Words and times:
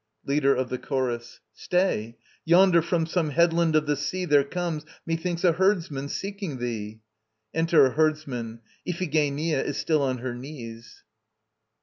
LEADER 0.25 0.55
OF 0.55 0.69
THE 0.69 0.79
CHORUS. 0.79 1.41
Stay, 1.53 2.17
yonder 2.43 2.81
from 2.81 3.05
some 3.05 3.29
headland 3.29 3.75
of 3.75 3.85
the 3.85 3.95
sea 3.95 4.25
There 4.25 4.43
comes 4.43 4.83
methinks 5.05 5.43
a 5.43 5.51
herdsman, 5.51 6.09
seeking 6.09 6.57
thee. 6.57 7.01
(Enter 7.53 7.85
a 7.85 7.91
HERDSMAN. 7.91 8.61
IPHIGENIA 8.87 9.63
is 9.63 9.77
still 9.77 10.01
on 10.01 10.17
her 10.17 10.33
knees.) 10.33 11.03